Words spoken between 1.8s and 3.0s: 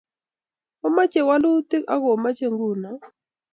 ak omoche nguno